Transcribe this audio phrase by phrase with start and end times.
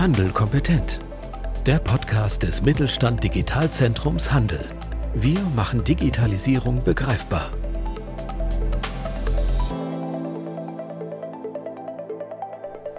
[0.00, 0.98] Handel kompetent.
[1.66, 4.64] Der Podcast des Mittelstand Digitalzentrums Handel.
[5.14, 7.50] Wir machen Digitalisierung begreifbar.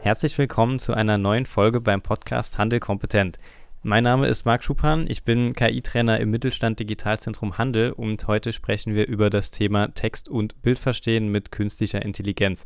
[0.03, 3.39] Herzlich willkommen zu einer neuen Folge beim Podcast Handel kompetent.
[3.81, 8.93] Mein Name ist Marc Schupan, ich bin KI-Trainer im Mittelstand Digitalzentrum Handel und heute sprechen
[8.93, 12.65] wir über das Thema Text- und Bildverstehen mit künstlicher Intelligenz.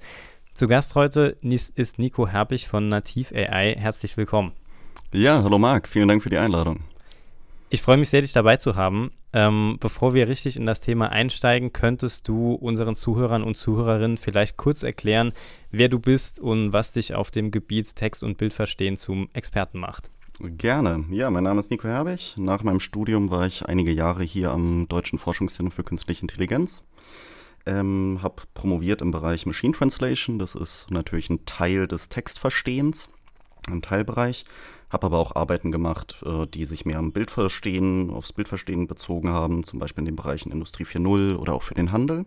[0.56, 3.76] Zu Gast heute ist Nico Herbig von Nativ AI.
[3.78, 4.54] Herzlich willkommen.
[5.12, 6.80] Ja, hallo Marc, vielen Dank für die Einladung.
[7.70, 9.12] Ich freue mich sehr, dich dabei zu haben.
[9.34, 14.56] Ähm, bevor wir richtig in das Thema einsteigen, könntest du unseren Zuhörern und Zuhörerinnen vielleicht
[14.56, 15.34] kurz erklären,
[15.72, 20.10] wer du bist und was dich auf dem Gebiet Text- und Bildverstehen zum Experten macht.
[20.40, 21.04] Gerne.
[21.12, 22.36] Ja, mein Name ist Nico Herbig.
[22.38, 26.82] Nach meinem Studium war ich einige Jahre hier am Deutschen Forschungszentrum für Künstliche Intelligenz
[27.66, 30.40] ähm, habe promoviert im Bereich Machine Translation.
[30.40, 33.10] Das ist natürlich ein Teil des Textverstehens,
[33.70, 34.46] ein Teilbereich.
[34.90, 39.64] Habe aber auch Arbeiten gemacht, äh, die sich mehr am Bildverstehen, aufs Bildverstehen bezogen haben,
[39.64, 42.26] zum Beispiel in den Bereichen Industrie 4.0 oder auch für den Handel.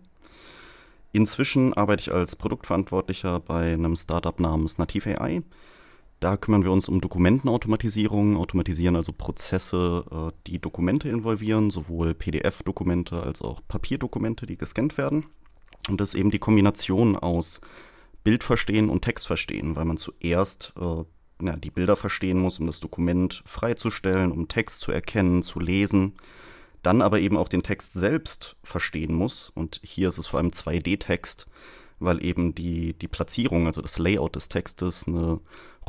[1.12, 5.42] Inzwischen arbeite ich als Produktverantwortlicher bei einem Startup namens Nativ AI.
[6.20, 13.22] Da kümmern wir uns um Dokumentenautomatisierung, automatisieren also Prozesse, äh, die Dokumente involvieren, sowohl PDF-Dokumente
[13.22, 15.26] als auch Papierdokumente, die gescannt werden.
[15.88, 17.60] Und das ist eben die Kombination aus
[18.24, 21.04] Bildverstehen und Textverstehen, weil man zuerst äh,
[21.40, 26.14] ja, die Bilder verstehen muss, um das Dokument freizustellen, um Text zu erkennen, zu lesen,
[26.82, 29.50] dann aber eben auch den Text selbst verstehen muss.
[29.54, 31.46] Und hier ist es vor allem 2D-Text,
[32.00, 35.40] weil eben die, die Platzierung, also das Layout des Textes, eine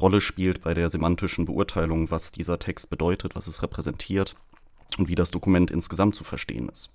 [0.02, 4.36] Rolle spielt bei der semantischen Beurteilung, was dieser Text bedeutet, was es repräsentiert
[4.98, 6.90] und wie das Dokument insgesamt zu verstehen ist.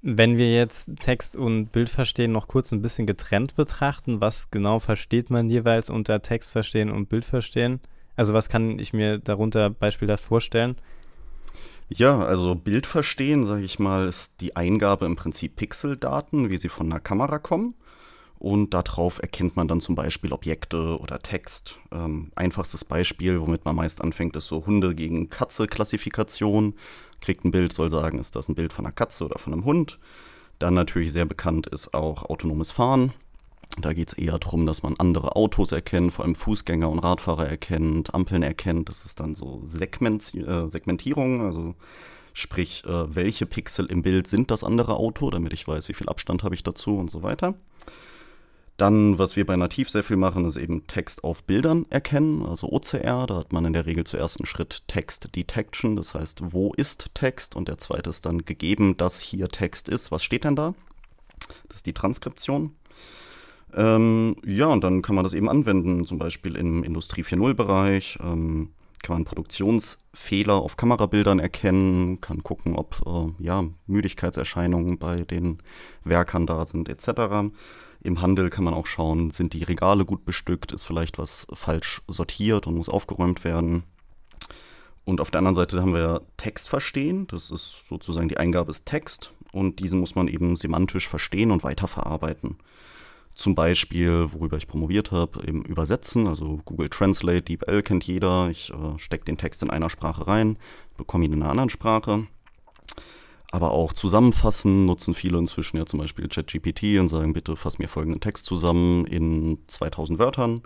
[0.00, 4.78] Wenn wir jetzt Text und Bild verstehen noch kurz ein bisschen getrennt betrachten, was genau
[4.78, 7.80] versteht man jeweils unter Text verstehen und Bild verstehen?
[8.14, 10.76] Also was kann ich mir darunter beispielhaft vorstellen?
[11.88, 16.68] Ja, also Bild verstehen, sage ich mal, ist die Eingabe im Prinzip Pixeldaten, wie sie
[16.68, 17.74] von einer Kamera kommen.
[18.38, 21.80] Und darauf erkennt man dann zum Beispiel Objekte oder Text.
[21.90, 26.74] Ähm, einfachstes Beispiel, womit man meist anfängt, ist so Hunde gegen Katze-Klassifikation.
[27.20, 29.64] Kriegt ein Bild, soll sagen, ist das ein Bild von einer Katze oder von einem
[29.64, 29.98] Hund.
[30.60, 33.12] Dann natürlich sehr bekannt ist auch autonomes Fahren.
[33.80, 37.46] Da geht es eher darum, dass man andere Autos erkennt, vor allem Fußgänger und Radfahrer
[37.46, 38.88] erkennt, Ampeln erkennt.
[38.88, 41.74] Das ist dann so Segment, äh, Segmentierung, also
[42.32, 46.08] sprich, äh, welche Pixel im Bild sind das andere Auto, damit ich weiß, wie viel
[46.08, 47.54] Abstand habe ich dazu und so weiter.
[48.78, 52.68] Dann, was wir bei Nativ sehr viel machen, ist eben Text auf Bildern erkennen, also
[52.68, 53.26] OCR.
[53.26, 57.10] Da hat man in der Regel zuerst einen Schritt Text Detection, das heißt, wo ist
[57.12, 57.56] Text?
[57.56, 60.12] Und der zweite ist dann gegeben, dass hier Text ist.
[60.12, 60.74] Was steht denn da?
[61.68, 62.76] Das ist die Transkription.
[63.74, 68.20] Ähm, ja, und dann kann man das eben anwenden, zum Beispiel im Industrie 4.0-Bereich.
[68.22, 68.70] Ähm,
[69.02, 75.58] kann man Produktionsfehler auf Kamerabildern erkennen, kann gucken, ob äh, ja, Müdigkeitserscheinungen bei den
[76.04, 77.52] Werkern da sind, etc.
[78.00, 82.02] Im Handel kann man auch schauen, sind die Regale gut bestückt, ist vielleicht was falsch
[82.06, 83.84] sortiert und muss aufgeräumt werden.
[85.04, 88.84] Und auf der anderen Seite haben wir Text verstehen, das ist sozusagen die Eingabe ist
[88.84, 92.58] Text und diesen muss man eben semantisch verstehen und weiterverarbeiten.
[93.38, 98.50] Zum Beispiel, worüber ich promoviert habe, eben übersetzen, also Google Translate, DeepL kennt jeder.
[98.50, 100.58] Ich äh, stecke den Text in einer Sprache rein,
[100.96, 102.26] bekomme ihn in einer anderen Sprache
[103.50, 107.88] aber auch zusammenfassen nutzen viele inzwischen ja zum Beispiel ChatGPT und sagen, bitte fass mir
[107.88, 110.62] folgenden Text zusammen in 2000 Wörtern.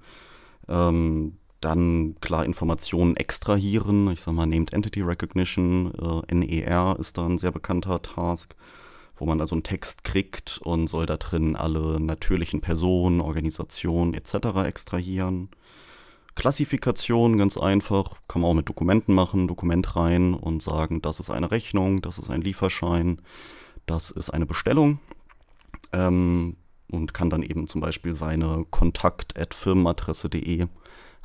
[0.69, 4.11] Ähm, dann klar Informationen extrahieren.
[4.11, 5.95] Ich sag mal, Named Entity Recognition,
[6.29, 8.57] äh, NER ist da ein sehr bekannter Task,
[9.23, 14.35] wo man also einen Text kriegt und soll da drin alle natürlichen Personen, Organisationen etc.
[14.67, 15.49] extrahieren.
[16.35, 21.31] Klassifikation ganz einfach, kann man auch mit Dokumenten machen, Dokument rein und sagen, das ist
[21.31, 23.23] eine Rechnung, das ist ein Lieferschein,
[23.87, 24.99] das ist eine Bestellung
[25.93, 26.57] ähm,
[26.91, 30.67] und kann dann eben zum Beispiel seine kontakt.firmenadresse.de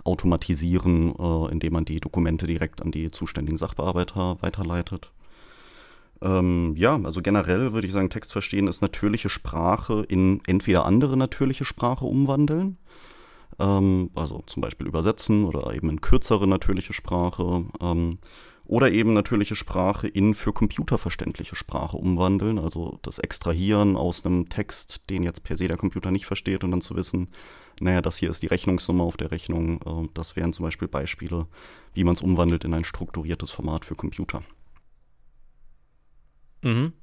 [0.03, 5.11] automatisieren, äh, indem man die Dokumente direkt an die zuständigen Sachbearbeiter weiterleitet.
[6.21, 11.17] Ähm, ja, also generell würde ich sagen, Text verstehen ist natürliche Sprache in entweder andere
[11.17, 12.77] natürliche Sprache umwandeln
[13.59, 18.19] ähm, also zum Beispiel übersetzen oder eben in kürzere natürliche Sprache ähm,
[18.65, 24.49] oder eben natürliche Sprache in für Computer verständliche Sprache umwandeln, also das Extrahieren aus einem
[24.49, 27.29] Text, den jetzt per se der Computer nicht versteht und dann zu wissen,
[27.79, 31.47] naja, das hier ist die Rechnungssumme auf der Rechnung, äh, das wären zum Beispiel Beispiele,
[31.93, 34.43] wie man es umwandelt in ein strukturiertes Format für Computer.
[36.61, 36.93] Mhm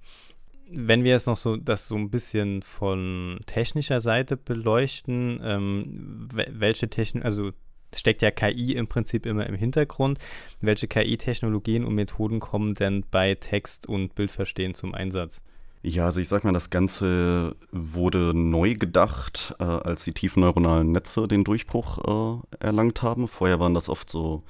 [0.70, 6.88] wenn wir jetzt noch so das so ein bisschen von technischer Seite beleuchten, ähm, welche
[6.88, 7.52] Technik, also
[7.94, 10.18] steckt ja KI im Prinzip immer im Hintergrund.
[10.60, 15.44] Welche KI-Technologien und Methoden kommen denn bei Text- und Bildverstehen zum Einsatz?
[15.82, 20.92] Ja, also ich sag mal, das Ganze wurde neu gedacht, äh, als die tiefen neuronalen
[20.92, 23.28] Netze den Durchbruch äh, erlangt haben.
[23.28, 24.42] Vorher waren das oft so,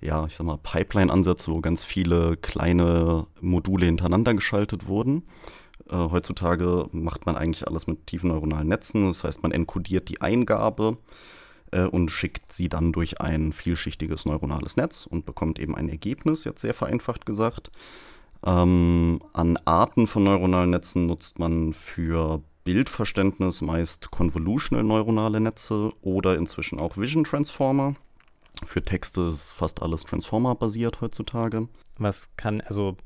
[0.00, 5.24] ja, ich sag mal, Pipeline-Ansätze, wo ganz viele kleine Module hintereinander geschaltet wurden.
[5.90, 9.06] Äh, heutzutage macht man eigentlich alles mit tiefen neuronalen Netzen.
[9.06, 10.98] Das heißt, man enkodiert die Eingabe
[11.72, 16.44] äh, und schickt sie dann durch ein vielschichtiges neuronales Netz und bekommt eben ein Ergebnis,
[16.44, 17.70] jetzt sehr vereinfacht gesagt.
[18.44, 26.36] Ähm, an Arten von neuronalen Netzen nutzt man für Bildverständnis meist Convolutional neuronale Netze oder
[26.36, 27.94] inzwischen auch Vision Transformer.
[28.64, 31.68] Für Texte ist fast alles Transformer-basiert heutzutage.
[31.98, 32.96] Was kann, also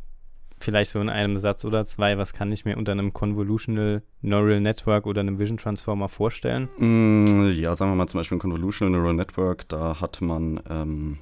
[0.60, 4.60] vielleicht so in einem Satz oder zwei, was kann ich mir unter einem Convolutional Neural
[4.60, 6.68] Network oder einem Vision Transformer vorstellen?
[6.78, 11.18] Mm, ja, sagen wir mal zum Beispiel ein Convolutional Neural Network, da hat man, ähm,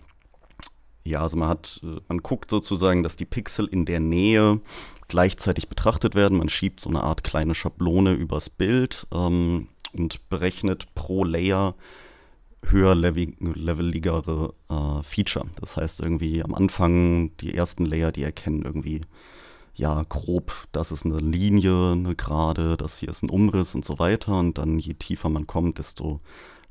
[1.05, 4.61] ja, also man hat, äh, man guckt sozusagen, dass die Pixel in der Nähe
[5.09, 6.39] gleichzeitig betrachtet werden.
[6.39, 11.75] Man schiebt so eine Art kleine Schablone übers Bild ähm, und berechnet pro Layer
[12.65, 15.47] höherleveligere äh, Feature.
[15.61, 19.03] Das heißt irgendwie am Anfang die ersten Layer, die erkennen irgendwie
[19.75, 23.99] ja grob, das ist eine Linie, eine Gerade, das hier ist ein Umriss und so
[23.99, 24.39] weiter.
[24.39, 26.21] Und dann je tiefer man kommt, desto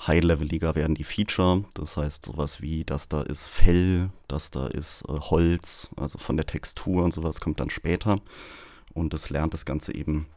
[0.05, 1.63] high-leveliger werden die Feature.
[1.73, 6.37] Das heißt sowas wie, das da ist Fell, das da ist äh, Holz, also von
[6.37, 8.19] der Textur und sowas kommt dann später.
[8.93, 10.27] Und es lernt das Ganze eben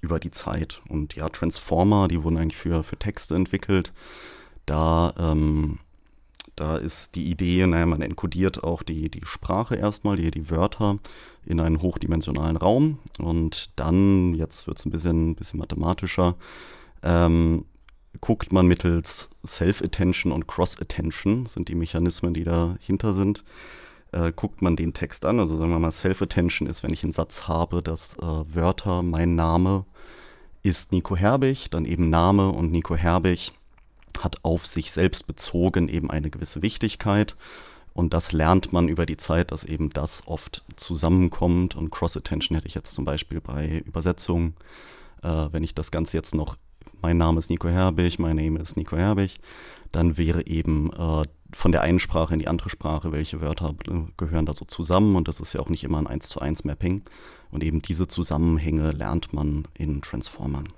[0.00, 0.82] über die Zeit.
[0.88, 3.92] Und ja, Transformer, die wurden eigentlich für, für Texte entwickelt.
[4.66, 5.78] Da, ähm,
[6.56, 10.98] da ist die Idee, naja, man enkodiert auch die, die Sprache erstmal, die, die Wörter
[11.44, 16.36] in einen hochdimensionalen Raum und dann, jetzt wird es ein bisschen, bisschen mathematischer,
[17.02, 17.64] ähm,
[18.20, 23.44] guckt man mittels Self-Attention und Cross-Attention, sind die Mechanismen, die dahinter sind,
[24.12, 25.40] äh, guckt man den Text an.
[25.40, 29.34] Also sagen wir mal, Self-Attention ist, wenn ich einen Satz habe, dass äh, Wörter, mein
[29.34, 29.84] Name
[30.62, 33.52] ist Nico Herbig, dann eben Name und Nico Herbig
[34.22, 37.36] hat auf sich selbst bezogen eben eine gewisse Wichtigkeit.
[37.94, 41.76] Und das lernt man über die Zeit, dass eben das oft zusammenkommt.
[41.76, 44.54] Und Cross-Attention hätte ich jetzt zum Beispiel bei Übersetzungen.
[45.22, 46.56] Äh, wenn ich das Ganze jetzt noch,
[47.00, 49.38] mein Name ist Nico Herbig, mein Name ist Nico Herbig,
[49.92, 53.74] dann wäre eben äh, von der einen Sprache in die andere Sprache, welche Wörter
[54.16, 55.14] gehören da so zusammen.
[55.14, 57.02] Und das ist ja auch nicht immer ein 1 zu 1 Mapping.
[57.52, 60.68] Und eben diese Zusammenhänge lernt man in Transformern.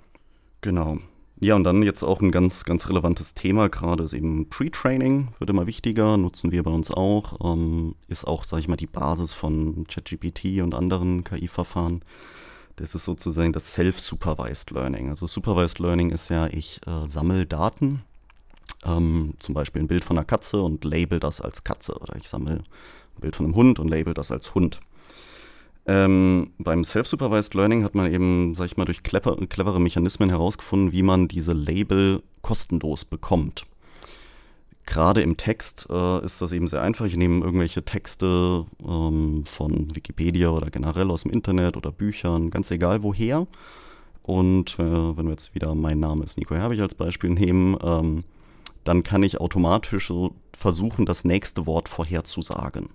[0.60, 0.98] Genau.
[1.38, 5.50] Ja, und dann jetzt auch ein ganz, ganz relevantes Thema gerade ist eben Pre-Training, wird
[5.50, 9.34] immer wichtiger, nutzen wir bei uns auch, ähm, ist auch, sage ich mal, die Basis
[9.34, 12.02] von ChatGPT und anderen KI-Verfahren.
[12.76, 15.10] Das ist sozusagen das Self-Supervised Learning.
[15.10, 18.02] Also Supervised Learning ist ja, ich äh, sammle Daten,
[18.86, 22.28] ähm, zum Beispiel ein Bild von einer Katze und label das als Katze oder ich
[22.28, 24.80] sammle ein Bild von einem Hund und label das als Hund.
[25.88, 30.92] Ähm, beim Self-Supervised Learning hat man eben, sag ich mal, durch clever, clevere Mechanismen herausgefunden,
[30.92, 33.66] wie man diese Label kostenlos bekommt.
[34.84, 37.06] Gerade im Text äh, ist das eben sehr einfach.
[37.06, 42.70] Ich nehme irgendwelche Texte ähm, von Wikipedia oder generell aus dem Internet oder Büchern, ganz
[42.70, 43.46] egal woher.
[44.22, 48.24] Und äh, wenn wir jetzt wieder mein Name ist Nico Herbig als Beispiel nehmen, ähm,
[48.82, 52.88] dann kann ich automatisch so versuchen, das nächste Wort vorherzusagen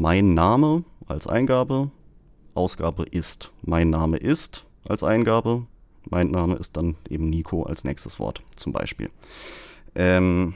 [0.00, 1.90] mein Name als Eingabe,
[2.54, 5.66] Ausgabe ist mein Name ist als Eingabe,
[6.08, 9.10] mein Name ist dann eben Nico als nächstes Wort zum Beispiel.
[9.94, 10.54] Ähm,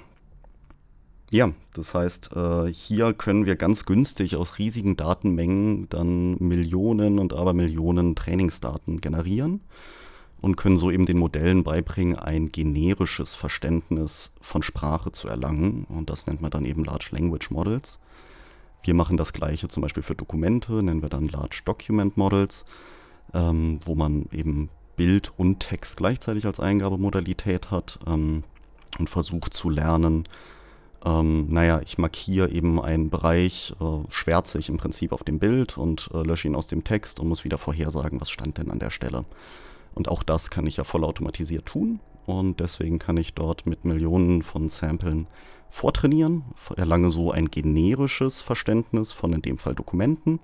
[1.31, 7.33] ja, das heißt, äh, hier können wir ganz günstig aus riesigen Datenmengen dann Millionen und
[7.33, 9.61] Abermillionen Trainingsdaten generieren
[10.41, 15.85] und können so eben den Modellen beibringen, ein generisches Verständnis von Sprache zu erlangen.
[15.89, 17.99] Und das nennt man dann eben Large Language Models.
[18.83, 22.65] Wir machen das gleiche zum Beispiel für Dokumente, nennen wir dann Large Document Models,
[23.33, 28.45] ähm, wo man eben Bild und Text gleichzeitig als Eingabemodalität hat ähm,
[28.99, 30.25] und versucht zu lernen,
[31.05, 35.77] ähm, naja, ich markiere eben einen Bereich, äh, schwärze ich im Prinzip auf dem Bild
[35.77, 38.79] und äh, lösche ihn aus dem Text und muss wieder vorhersagen, was stand denn an
[38.79, 39.25] der Stelle.
[39.95, 44.43] Und auch das kann ich ja vollautomatisiert tun und deswegen kann ich dort mit Millionen
[44.43, 45.27] von Samplen
[45.73, 46.45] vortrainieren,
[46.77, 50.39] erlange so ein generisches Verständnis von in dem Fall Dokumenten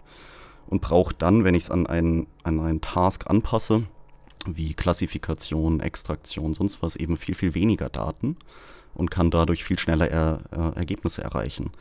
[0.66, 3.84] und brauche dann, wenn ich es an einen, an einen Task anpasse,
[4.46, 8.36] wie Klassifikation, Extraktion, sonst was, eben viel, viel weniger Daten
[8.94, 11.72] und kann dadurch viel schneller er, äh, Ergebnisse erreichen.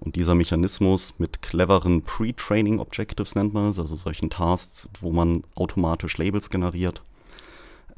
[0.00, 5.44] Und dieser Mechanismus mit cleveren Pre-Training Objectives nennt man es, also solchen Tasks, wo man
[5.54, 7.02] automatisch Labels generiert,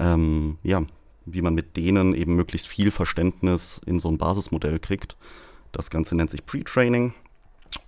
[0.00, 0.82] ähm, ja,
[1.32, 5.16] wie man mit denen eben möglichst viel Verständnis in so ein Basismodell kriegt.
[5.72, 7.14] Das Ganze nennt sich Pre-Training.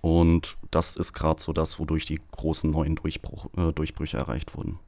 [0.01, 4.79] Und das ist gerade so das, wodurch die großen neuen Durchbruch, äh, Durchbrüche erreicht wurden.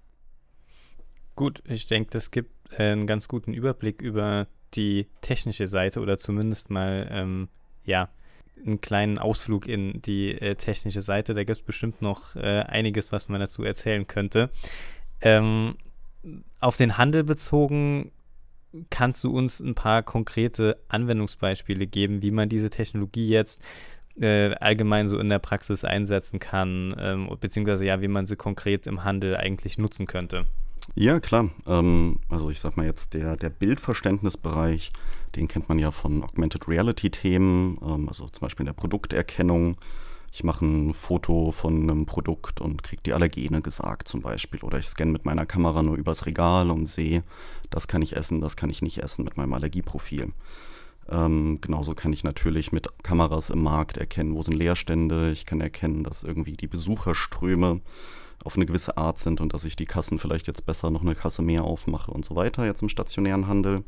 [1.35, 6.17] Gut, ich denke, das gibt äh, einen ganz guten Überblick über die technische Seite oder
[6.17, 7.47] zumindest mal, ähm,
[7.85, 8.09] ja,
[8.65, 11.33] einen kleinen Ausflug in die äh, technische Seite.
[11.33, 14.51] Da gibt es bestimmt noch äh, einiges, was man dazu erzählen könnte.
[15.21, 15.75] Ähm,
[16.59, 18.11] auf den Handel bezogen,
[18.89, 23.61] kannst du uns ein paar konkrete Anwendungsbeispiele geben, wie man diese Technologie jetzt
[24.19, 28.87] äh, allgemein so in der Praxis einsetzen kann, ähm, beziehungsweise ja, wie man sie konkret
[28.87, 30.45] im Handel eigentlich nutzen könnte?
[30.95, 31.49] Ja, klar.
[31.65, 34.91] Ähm, also ich sag mal jetzt, der, der Bildverständnisbereich,
[35.35, 39.75] den kennt man ja von Augmented Reality-Themen, ähm, also zum Beispiel in der Produkterkennung.
[40.35, 44.61] Ich mache ein Foto von einem Produkt und kriege die Allergene gesagt zum Beispiel.
[44.61, 47.21] Oder ich scanne mit meiner Kamera nur übers Regal und sehe,
[47.69, 50.33] das kann ich essen, das kann ich nicht essen mit meinem Allergieprofil.
[51.07, 55.31] Ähm, genauso kann ich natürlich mit Kameras im Markt erkennen, wo sind Leerstände.
[55.31, 57.81] Ich kann erkennen, dass irgendwie die Besucherströme
[58.43, 61.13] auf eine gewisse Art sind und dass ich die Kassen vielleicht jetzt besser noch eine
[61.13, 63.83] Kasse mehr aufmache und so weiter, jetzt im stationären Handel.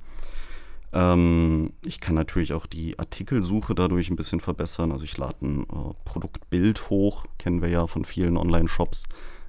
[0.94, 4.92] Ähm, ich kann natürlich auch die Artikelsuche dadurch ein bisschen verbessern.
[4.92, 9.04] Also ich lade ein äh, Produktbild hoch, kennen wir ja von vielen Online-Shops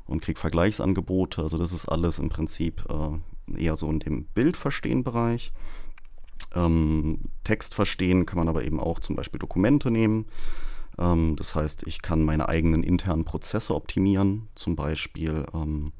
[0.07, 1.43] und kriege Vergleichsangebote.
[1.43, 5.53] Also das ist alles im Prinzip äh, eher so in dem Bildverstehen-Bereich.
[6.55, 10.27] Ähm, Text verstehen kann man aber eben auch zum Beispiel Dokumente nehmen.
[10.99, 15.93] Ähm, das heißt, ich kann meine eigenen internen Prozesse optimieren, zum Beispiel ähm,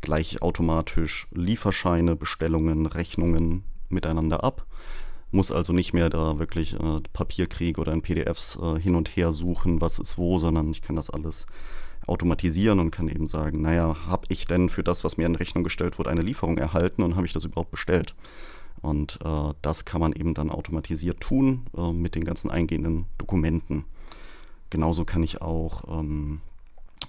[0.00, 4.66] gleich automatisch Lieferscheine, Bestellungen, Rechnungen miteinander ab.
[5.30, 9.32] Muss also nicht mehr da wirklich äh, Papierkrieg oder in PDFs äh, hin und her
[9.32, 11.46] suchen, was ist wo, sondern ich kann das alles
[12.06, 15.64] automatisieren und kann eben sagen, naja, habe ich denn für das, was mir in Rechnung
[15.64, 18.14] gestellt wurde, eine Lieferung erhalten und habe ich das überhaupt bestellt?
[18.82, 23.86] Und äh, das kann man eben dann automatisiert tun äh, mit den ganzen eingehenden Dokumenten.
[24.70, 26.40] Genauso kann ich auch ähm,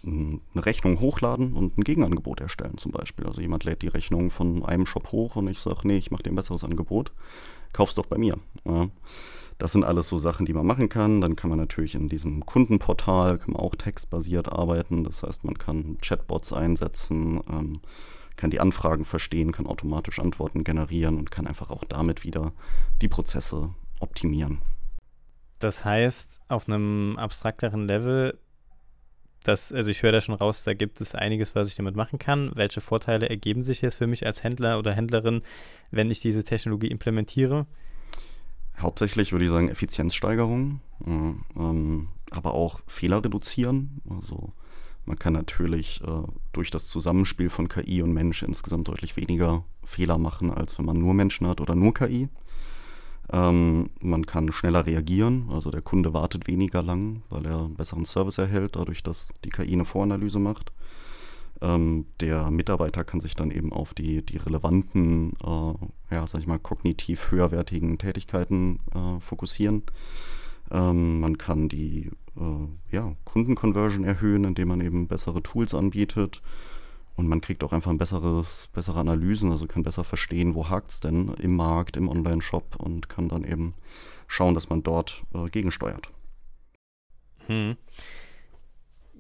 [0.05, 3.25] eine Rechnung hochladen und ein Gegenangebot erstellen zum Beispiel.
[3.25, 6.23] Also jemand lädt die Rechnung von einem Shop hoch und ich sage, nee, ich mache
[6.23, 7.11] dir ein besseres Angebot,
[7.73, 8.37] kauf's doch bei mir.
[8.65, 8.87] Ja.
[9.57, 11.21] Das sind alles so Sachen, die man machen kann.
[11.21, 15.03] Dann kann man natürlich in diesem Kundenportal kann man auch textbasiert arbeiten.
[15.03, 17.79] Das heißt, man kann Chatbots einsetzen, ähm,
[18.35, 22.51] kann die Anfragen verstehen, kann automatisch Antworten generieren und kann einfach auch damit wieder
[23.01, 23.69] die Prozesse
[24.01, 24.61] optimieren.
[25.59, 28.37] Das heißt, auf einem abstrakteren Level,
[29.47, 32.19] das, also ich höre da schon raus, da gibt es einiges, was ich damit machen
[32.19, 32.51] kann.
[32.55, 35.41] Welche Vorteile ergeben sich jetzt für mich als Händler oder Händlerin,
[35.91, 37.65] wenn ich diese Technologie implementiere?
[38.77, 41.09] Hauptsächlich würde ich sagen Effizienzsteigerung, äh,
[41.59, 44.01] ähm, aber auch Fehler reduzieren.
[44.09, 44.53] Also
[45.05, 50.17] man kann natürlich äh, durch das Zusammenspiel von KI und Mensch insgesamt deutlich weniger Fehler
[50.17, 52.27] machen, als wenn man nur Menschen hat oder nur KI.
[53.31, 58.05] Ähm, man kann schneller reagieren, also der Kunde wartet weniger lang, weil er einen besseren
[58.05, 60.71] Service erhält, dadurch, dass die KI eine Voranalyse macht.
[61.61, 66.47] Ähm, der Mitarbeiter kann sich dann eben auf die, die relevanten, äh, ja, sag ich
[66.47, 69.83] mal, kognitiv höherwertigen Tätigkeiten äh, fokussieren.
[70.71, 76.41] Ähm, man kann die äh, ja, Kundenconversion erhöhen, indem man eben bessere Tools anbietet.
[77.15, 80.91] Und man kriegt auch einfach ein besseres, bessere Analysen, also kann besser verstehen, wo hakt
[80.91, 83.73] es denn im Markt, im Online-Shop und kann dann eben
[84.27, 86.09] schauen, dass man dort äh, gegensteuert.
[87.47, 87.77] Hm.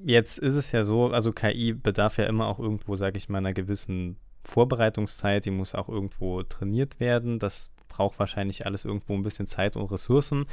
[0.03, 3.37] Jetzt ist es ja so, also KI bedarf ja immer auch irgendwo, sage ich mal,
[3.37, 7.39] einer gewissen Vorbereitungszeit, die muss auch irgendwo trainiert werden.
[7.39, 10.45] Das braucht wahrscheinlich alles irgendwo ein bisschen Zeit und Ressourcen.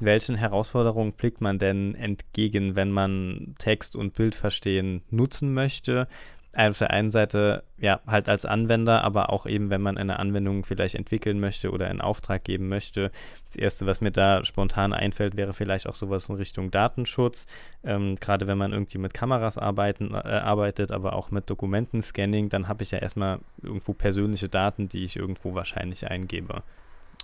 [0.00, 6.08] Welchen Herausforderungen blickt man denn entgegen, wenn man Text und Bild verstehen nutzen möchte?
[6.58, 10.64] Auf der einen Seite ja halt als Anwender, aber auch eben, wenn man eine Anwendung
[10.64, 13.12] vielleicht entwickeln möchte oder in Auftrag geben möchte.
[13.46, 17.46] Das erste, was mir da spontan einfällt, wäre vielleicht auch sowas in Richtung Datenschutz.
[17.84, 22.66] Ähm, Gerade wenn man irgendwie mit Kameras arbeiten, äh, arbeitet, aber auch mit Dokumentenscanning, dann
[22.66, 26.62] habe ich ja erstmal irgendwo persönliche Daten, die ich irgendwo wahrscheinlich eingebe.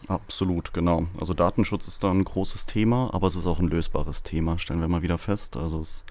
[0.07, 1.07] Absolut, genau.
[1.19, 4.81] Also Datenschutz ist da ein großes Thema, aber es ist auch ein lösbares Thema, stellen
[4.81, 5.57] wir mal wieder fest.
[5.57, 6.05] Also es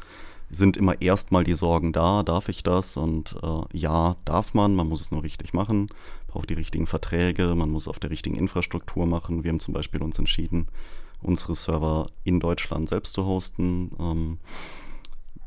[0.50, 2.98] sind immer erstmal die Sorgen da, darf ich das?
[2.98, 5.88] Und äh, ja, darf man, man muss es nur richtig machen,
[6.28, 9.44] braucht die richtigen Verträge, man muss auf der richtigen Infrastruktur machen.
[9.44, 10.68] Wir haben zum Beispiel uns entschieden,
[11.22, 14.38] unsere Server in Deutschland selbst zu hosten, ähm,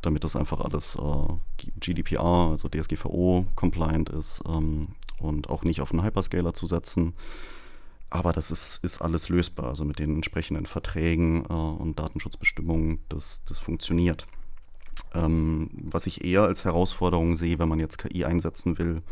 [0.02, 4.88] damit das einfach alles äh, GDPR, also DSGVO-compliant ist ähm,
[5.20, 7.14] und auch nicht auf einen Hyperscaler zu setzen.
[8.08, 13.42] Aber das ist, ist alles lösbar, also mit den entsprechenden Verträgen äh, und Datenschutzbestimmungen, das,
[13.44, 14.26] das funktioniert.
[15.16, 19.02] Ähm, was ich eher als Herausforderung sehe, wenn man jetzt KI einsetzen will,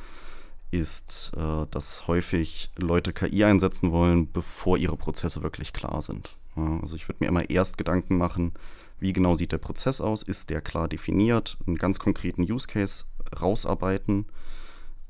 [0.70, 6.36] ist, äh, dass häufig Leute KI einsetzen wollen, bevor ihre Prozesse wirklich klar sind.
[6.56, 8.52] Ja, also ich würde mir immer erst Gedanken machen,
[8.98, 13.04] wie genau sieht der Prozess aus, ist der klar definiert, einen ganz konkreten Use Case
[13.40, 14.26] rausarbeiten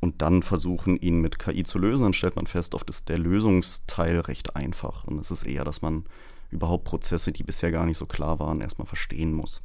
[0.01, 2.03] und dann versuchen, ihn mit KI zu lösen.
[2.03, 5.05] Dann stellt man fest, oft ist der Lösungsteil recht einfach.
[5.05, 6.05] Und es ist eher, dass man
[6.51, 9.63] überhaupt Prozesse, die bisher gar nicht so klar waren, erstmal verstehen muss.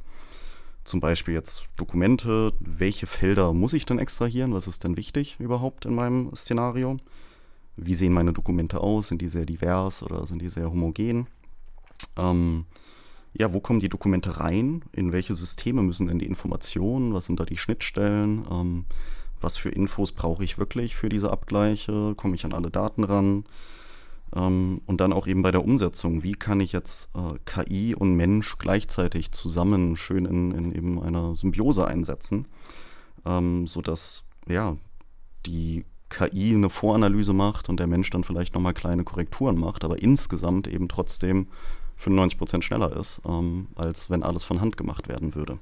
[0.84, 4.54] Zum Beispiel jetzt Dokumente, welche Felder muss ich denn extrahieren?
[4.54, 6.96] Was ist denn wichtig überhaupt in meinem Szenario?
[7.76, 9.08] Wie sehen meine Dokumente aus?
[9.08, 11.26] Sind die sehr divers oder sind die sehr homogen?
[12.16, 12.64] Ähm,
[13.32, 14.82] ja, wo kommen die Dokumente rein?
[14.92, 17.14] In welche Systeme müssen denn die Informationen?
[17.14, 18.44] Was sind da die Schnittstellen?
[18.50, 18.84] Ähm,
[19.40, 22.14] was für Infos brauche ich wirklich für diese Abgleiche?
[22.16, 23.44] Komme ich an alle Daten ran?
[24.34, 28.14] Ähm, und dann auch eben bei der Umsetzung, wie kann ich jetzt äh, KI und
[28.14, 32.46] Mensch gleichzeitig zusammen schön in, in eben einer Symbiose einsetzen,
[33.24, 34.76] ähm, sodass ja,
[35.46, 40.02] die KI eine Voranalyse macht und der Mensch dann vielleicht nochmal kleine Korrekturen macht, aber
[40.02, 41.46] insgesamt eben trotzdem
[42.02, 45.58] 95% schneller ist, ähm, als wenn alles von Hand gemacht werden würde.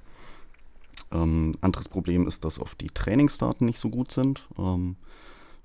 [1.10, 4.46] Ähm, anderes Problem ist, dass oft die Trainingsdaten nicht so gut sind.
[4.58, 4.96] Ähm,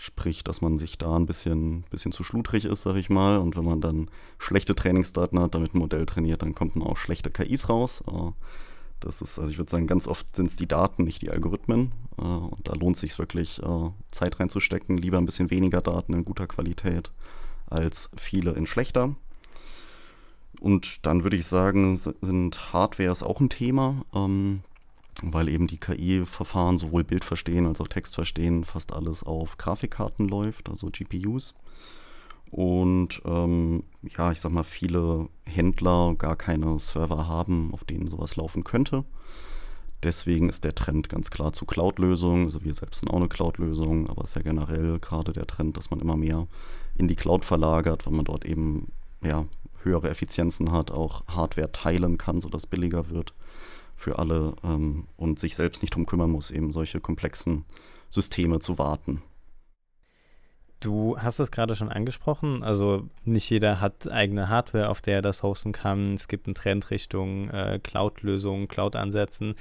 [0.04, 3.38] sprich, dass man sich da ein bisschen, bisschen zu schludrig ist, sag ich mal.
[3.38, 6.98] Und wenn man dann schlechte Trainingsdaten hat, damit ein Modell trainiert, dann kommt man auch
[6.98, 8.04] schlechte KIs raus.
[8.06, 8.32] Äh,
[9.00, 11.94] das ist, also ich würde sagen, ganz oft sind es die Daten, nicht die Algorithmen.
[12.18, 14.98] Äh, und da lohnt es sich wirklich, äh, Zeit reinzustecken.
[14.98, 17.14] Lieber ein bisschen weniger Daten in guter Qualität
[17.68, 19.16] als viele in schlechter.
[20.60, 24.04] Und dann würde ich sagen, sind Hardwares auch ein Thema.
[24.14, 24.64] Ähm,
[25.22, 30.28] weil eben die KI-Verfahren sowohl Bild verstehen als auch Text verstehen fast alles auf Grafikkarten
[30.28, 31.54] läuft, also GPUs.
[32.52, 33.84] Und ähm,
[34.16, 39.06] ja, ich sag mal, viele Händler gar keine Server haben, auf denen sowas laufen könnte.
[40.04, 42.46] Deswegen ist der Trend ganz klar zu Cloud-Lösungen.
[42.46, 45.78] Also wir selbst sind auch eine Cloud-Lösung, aber es ist ja generell gerade der Trend,
[45.78, 46.48] dass man immer mehr
[46.96, 48.92] in die Cloud verlagert, weil man dort eben
[49.24, 49.46] ja,
[49.82, 53.34] höhere Effizienzen hat, auch Hardware teilen kann, sodass es billiger wird
[53.96, 57.66] für alle ähm, und sich selbst nicht darum kümmern muss, eben solche komplexen
[58.10, 59.22] Systeme zu warten.
[60.84, 65.22] Du hast es gerade schon angesprochen, also nicht jeder hat eigene Hardware, auf der er
[65.22, 66.14] das hosten kann.
[66.14, 69.56] Es gibt einen Trend Richtung äh, Cloud-Lösungen, Cloud-Ansätzen.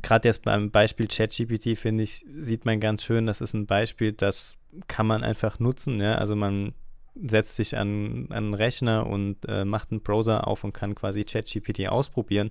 [0.00, 4.12] Gerade jetzt beim Beispiel ChatGPT, finde ich, sieht man ganz schön, das ist ein Beispiel,
[4.12, 4.56] das
[4.88, 6.00] kann man einfach nutzen.
[6.00, 6.14] Ja?
[6.14, 6.72] Also man
[7.14, 11.24] setzt sich an, an einen Rechner und äh, macht einen Browser auf und kann quasi
[11.24, 12.50] ChatGPT ausprobieren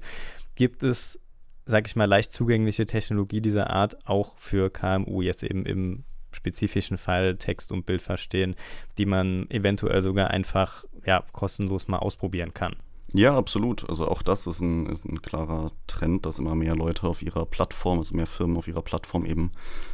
[0.55, 1.19] gibt es,
[1.65, 6.97] sag ich mal, leicht zugängliche Technologie dieser Art auch für KMU, jetzt eben im spezifischen
[6.97, 8.55] Fall Text und Bild verstehen,
[8.97, 12.75] die man eventuell sogar einfach ja, kostenlos mal ausprobieren kann.
[13.13, 13.89] Ja, absolut.
[13.89, 17.45] Also auch das ist ein, ist ein klarer Trend, dass immer mehr Leute auf ihrer
[17.45, 19.51] Plattform, also mehr Firmen auf ihrer Plattform eben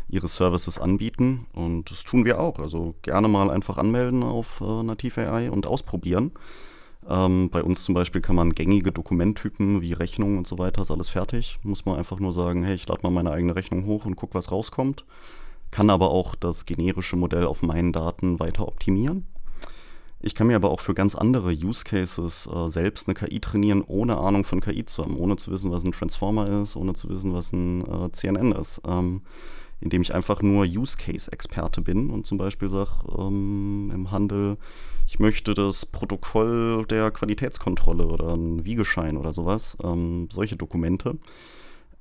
[0.08, 1.48] ihre Services anbieten.
[1.54, 2.60] Und das tun wir auch.
[2.60, 6.32] Also gerne mal einfach anmelden auf äh, Nativ AI und ausprobieren.
[7.10, 10.91] Ähm, bei uns zum Beispiel kann man gängige Dokumenttypen wie Rechnungen und so weiter, ist
[10.91, 11.60] alles fertig.
[11.63, 14.34] Muss man einfach nur sagen, hey, ich lade mal meine eigene Rechnung hoch und gucke,
[14.34, 15.06] was rauskommt.
[15.72, 19.26] Kann aber auch das generische Modell auf meinen Daten weiter optimieren.
[20.20, 23.84] Ich kann mir aber auch für ganz andere Use Cases äh, selbst eine KI trainieren,
[23.86, 27.10] ohne Ahnung von KI zu haben, ohne zu wissen, was ein Transformer ist, ohne zu
[27.10, 28.82] wissen, was ein äh, CNN ist.
[28.86, 29.22] Ähm,
[29.80, 34.58] indem ich einfach nur Use Case Experte bin und zum Beispiel sage ähm, im Handel,
[35.06, 41.18] ich möchte das Protokoll der Qualitätskontrolle oder ein Wiegeschein oder sowas, ähm, solche Dokumente,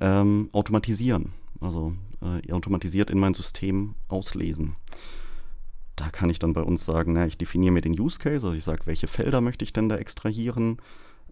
[0.01, 1.33] ähm, automatisieren.
[1.61, 4.77] Also äh, automatisiert in mein System auslesen.
[5.95, 8.53] Da kann ich dann bei uns sagen, na, ich definiere mir den Use Case, also
[8.53, 10.79] ich sage, welche Felder möchte ich denn da extrahieren.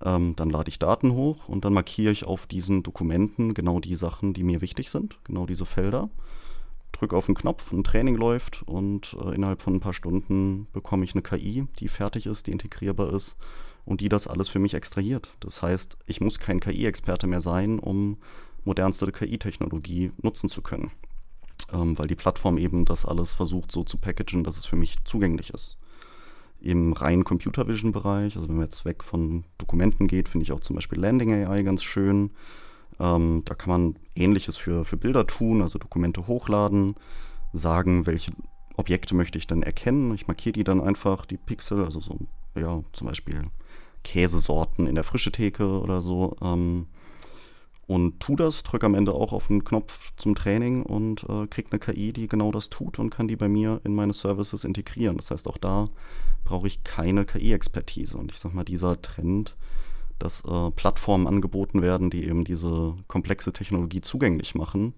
[0.05, 3.97] Ähm, dann lade ich Daten hoch und dann markiere ich auf diesen Dokumenten genau die
[3.97, 6.11] Sachen, die mir wichtig sind, genau diese Felder
[6.95, 11.05] drücke auf den Knopf, ein Training läuft und äh, innerhalb von ein paar Stunden bekomme
[11.05, 13.37] ich eine KI, die fertig ist, die integrierbar ist
[13.85, 15.35] und die das alles für mich extrahiert.
[15.40, 18.19] Das heißt, ich muss kein KI-Experte mehr sein, um
[18.64, 20.90] modernste KI-Technologie nutzen zu können,
[21.73, 24.97] ähm, weil die Plattform eben das alles versucht so zu packagen, dass es für mich
[25.05, 25.77] zugänglich ist.
[26.64, 30.53] Im reinen Computer Vision Bereich, also wenn man jetzt weg von Dokumenten geht, finde ich
[30.53, 32.31] auch zum Beispiel Landing AI ganz schön.
[32.98, 36.94] Ähm, da kann man ähnliches für, für Bilder tun, also Dokumente hochladen,
[37.53, 38.33] sagen, welche
[38.77, 40.14] Objekte möchte ich dann erkennen.
[40.14, 42.18] Ich markiere die dann einfach, die Pixel, also so,
[42.57, 43.42] ja, zum Beispiel
[44.03, 46.37] Käsesorten in der frische Theke oder so.
[46.40, 46.87] Ähm,
[47.87, 51.66] und tu das, drücke am Ende auch auf den Knopf zum Training und äh, krieg
[51.70, 55.18] eine KI, die genau das tut und kann die bei mir in meine Services integrieren.
[55.18, 55.90] Das heißt, auch da
[56.45, 58.17] brauche ich keine KI-Expertise.
[58.17, 59.57] Und ich sag mal, dieser Trend,
[60.19, 64.95] dass äh, Plattformen angeboten werden, die eben diese komplexe Technologie zugänglich machen,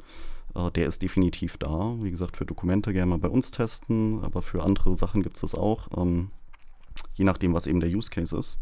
[0.57, 1.97] Äh, der ist definitiv da.
[2.01, 5.43] Wie gesagt, für Dokumente gerne mal bei uns testen, aber für andere Sachen gibt es
[5.43, 5.89] das auch.
[5.97, 6.31] Ähm,
[7.15, 8.59] je nachdem, was eben der Use Case ist.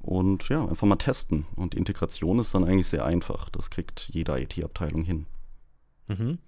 [0.00, 1.44] Und ja, einfach mal testen.
[1.56, 3.50] Und Integration ist dann eigentlich sehr einfach.
[3.50, 5.26] Das kriegt jede IT-Abteilung hin.
[6.08, 6.38] Mhm.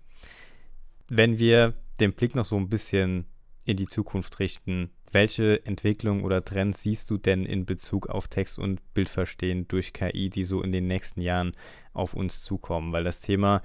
[1.09, 3.27] Wenn wir den Blick noch so ein bisschen
[3.67, 8.59] in die Zukunft richten, welche Entwicklungen oder Trends siehst du denn in Bezug auf Text-
[8.59, 11.53] und Bildverstehen durch KI, die so in den nächsten Jahren
[11.93, 12.93] auf uns zukommen?
[12.93, 13.63] Weil das Thema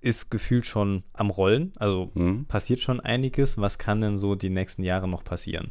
[0.00, 2.46] ist gefühlt schon am Rollen, also mhm.
[2.46, 3.58] passiert schon einiges.
[3.58, 5.70] Was kann denn so die nächsten Jahre noch passieren?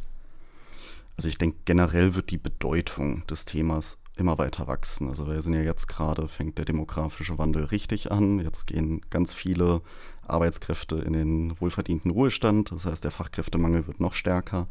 [1.17, 5.09] Also ich denke, generell wird die Bedeutung des Themas immer weiter wachsen.
[5.09, 8.39] Also wir sind ja jetzt gerade, fängt der demografische Wandel richtig an.
[8.39, 9.81] Jetzt gehen ganz viele
[10.27, 12.71] Arbeitskräfte in den wohlverdienten Ruhestand.
[12.71, 14.67] Das heißt, der Fachkräftemangel wird noch stärker.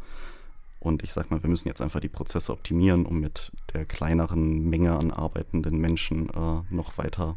[0.80, 4.68] Und ich sag mal, wir müssen jetzt einfach die Prozesse optimieren, um mit der kleineren
[4.68, 7.37] Menge an arbeitenden Menschen äh, noch weiter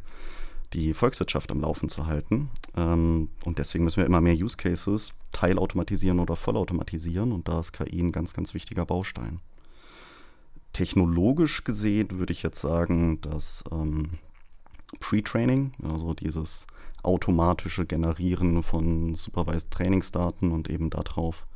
[0.73, 2.49] die Volkswirtschaft am Laufen zu halten.
[2.75, 7.31] Ähm, und deswegen müssen wir immer mehr Use Cases teilautomatisieren oder vollautomatisieren.
[7.31, 9.39] Und da ist KI ein ganz, ganz wichtiger Baustein.
[10.73, 14.19] Technologisch gesehen würde ich jetzt sagen, dass ähm,
[14.99, 16.67] Pre-Training, also dieses
[17.03, 21.47] automatische Generieren von Supervised Trainingsdaten und eben darauf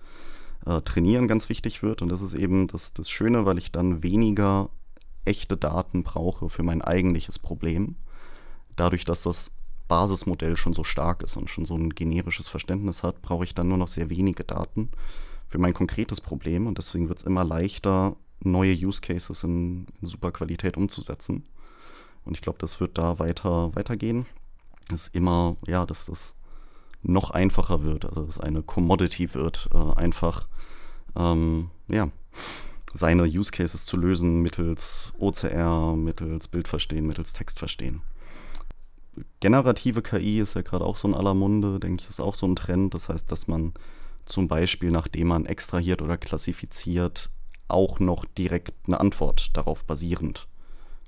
[0.65, 2.01] äh, trainieren ganz wichtig wird.
[2.01, 4.69] Und das ist eben das, das Schöne, weil ich dann weniger
[5.23, 7.95] echte Daten brauche für mein eigentliches Problem,
[8.75, 9.51] dadurch, dass das
[9.87, 13.67] Basismodell schon so stark ist und schon so ein generisches Verständnis hat, brauche ich dann
[13.67, 14.89] nur noch sehr wenige Daten
[15.47, 20.07] für mein konkretes Problem und deswegen wird es immer leichter, neue Use Cases in, in
[20.07, 21.43] super Qualität umzusetzen.
[22.23, 24.25] Und ich glaube, das wird da weiter weitergehen.
[24.89, 26.35] Dass immer, ja, dass das
[27.01, 30.47] noch einfacher wird, also dass es eine Commodity wird, äh, einfach
[31.15, 32.09] ähm, ja,
[32.93, 38.01] seine Use Cases zu lösen mittels OCR, mittels Bildverstehen, mittels Textverstehen
[39.39, 42.47] generative KI ist ja gerade auch so in aller Munde, denke ich, ist auch so
[42.47, 42.93] ein Trend.
[42.93, 43.73] Das heißt, dass man
[44.25, 47.29] zum Beispiel, nachdem man extrahiert oder klassifiziert,
[47.67, 50.47] auch noch direkt eine Antwort darauf basierend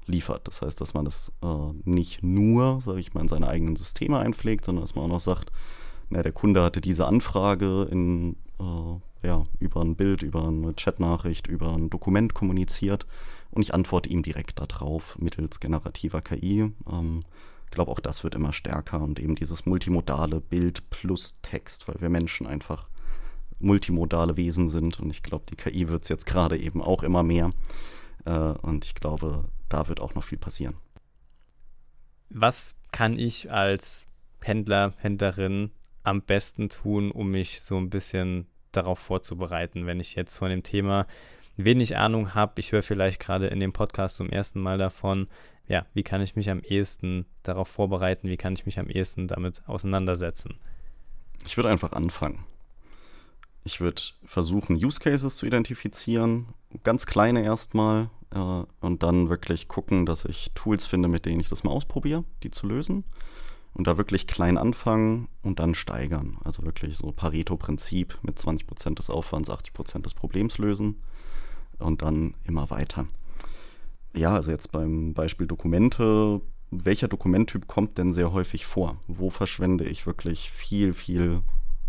[0.08, 0.48] liefert.
[0.48, 4.20] Das heißt, dass man das äh, nicht nur, sage ich mal, in seine eigenen Systeme
[4.20, 5.52] einpflegt, sondern dass man auch noch sagt,
[6.10, 11.48] na, der Kunde hatte diese Anfrage in, äh, ja, über ein Bild, über eine Chatnachricht,
[11.48, 13.06] über ein Dokument kommuniziert
[13.52, 16.72] und ich antworte ihm direkt darauf mittels generativer KI.
[16.90, 17.24] Ähm,
[17.66, 22.00] ich glaube, auch das wird immer stärker und eben dieses multimodale Bild plus Text, weil
[22.00, 22.88] wir Menschen einfach
[23.60, 27.24] multimodale Wesen sind und ich glaube, die KI wird es jetzt gerade eben auch immer
[27.24, 27.52] mehr
[28.26, 30.76] äh, und ich glaube, da wird auch noch viel passieren.
[32.30, 34.06] Was kann ich als
[34.42, 35.72] Händler, Händlerin
[36.04, 40.64] am besten tun, um mich so ein bisschen darauf vorzubereiten, wenn ich jetzt von dem
[40.64, 41.08] Thema
[41.56, 45.28] wenig Ahnung habe, ich höre vielleicht gerade in dem Podcast zum ersten Mal davon,
[45.68, 49.28] ja, wie kann ich mich am ehesten darauf vorbereiten, wie kann ich mich am ehesten
[49.28, 50.56] damit auseinandersetzen?
[51.46, 52.46] Ich würde einfach anfangen.
[53.68, 56.54] Ich würde versuchen, Use Cases zu identifizieren,
[56.84, 61.50] ganz kleine erstmal, äh, und dann wirklich gucken, dass ich Tools finde, mit denen ich
[61.50, 63.04] das mal ausprobiere, die zu lösen.
[63.74, 66.38] Und da wirklich klein anfangen und dann steigern.
[66.46, 71.04] Also wirklich so Pareto-Prinzip mit 20% des Aufwands, 80% des Problems lösen
[71.78, 73.10] und dann immer weiter.
[74.16, 76.40] Ja, also jetzt beim Beispiel Dokumente,
[76.72, 78.96] welcher Dokumenttyp kommt denn sehr häufig vor?
[79.08, 81.42] Wo verschwende ich wirklich viel, viel,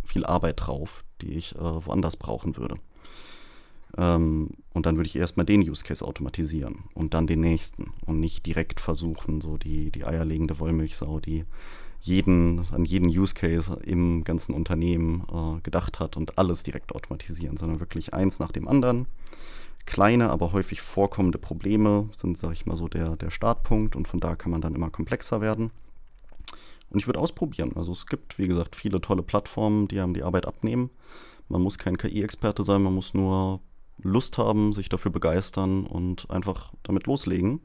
[0.04, 2.76] viel Arbeit drauf, die ich äh, woanders brauchen würde?
[3.96, 8.20] Ähm, und dann würde ich erstmal den Use Case automatisieren und dann den nächsten und
[8.20, 11.44] nicht direkt versuchen, so die, die eierlegende Wollmilchsau, die
[12.00, 17.56] jeden, an jeden Use Case im ganzen Unternehmen äh, gedacht hat und alles direkt automatisieren,
[17.56, 19.06] sondern wirklich eins nach dem anderen
[19.88, 24.20] kleine, aber häufig vorkommende Probleme sind, sage ich mal so, der, der Startpunkt und von
[24.20, 25.70] da kann man dann immer komplexer werden.
[26.90, 27.72] Und ich würde ausprobieren.
[27.76, 30.90] Also es gibt, wie gesagt, viele tolle Plattformen, die einem die Arbeit abnehmen.
[31.48, 33.60] Man muss kein KI-Experte sein, man muss nur
[34.02, 37.60] Lust haben, sich dafür begeistern und einfach damit loslegen.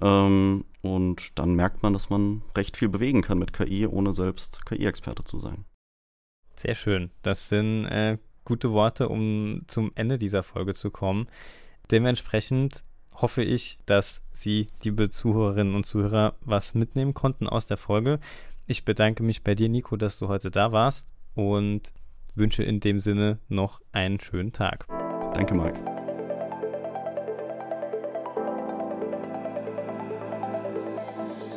[0.00, 4.64] Ähm, und dann merkt man, dass man recht viel bewegen kann mit KI, ohne selbst
[4.66, 5.64] KI-Experte zu sein.
[6.54, 7.10] Sehr schön.
[7.22, 11.28] Das sind äh, gute Worte, um zum Ende dieser Folge zu kommen.
[11.90, 18.18] Dementsprechend hoffe ich, dass Sie, liebe Zuhörerinnen und Zuhörer, was mitnehmen konnten aus der Folge.
[18.66, 21.92] Ich bedanke mich bei dir, Nico, dass du heute da warst und
[22.34, 24.86] wünsche in dem Sinne noch einen schönen Tag.
[25.34, 25.78] Danke, Marc.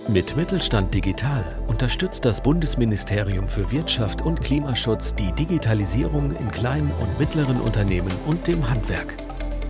[0.08, 7.18] Mit Mittelstand Digital unterstützt das Bundesministerium für Wirtschaft und Klimaschutz die Digitalisierung in kleinen und
[7.18, 9.25] mittleren Unternehmen und dem Handwerk.